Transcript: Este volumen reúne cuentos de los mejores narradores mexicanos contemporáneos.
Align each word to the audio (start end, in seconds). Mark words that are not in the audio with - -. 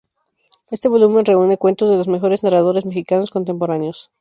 Este 0.75 0.87
volumen 0.89 1.25
reúne 1.27 1.59
cuentos 1.59 1.87
de 1.87 1.95
los 1.95 2.07
mejores 2.07 2.41
narradores 2.41 2.87
mexicanos 2.87 3.29
contemporáneos. 3.29 4.09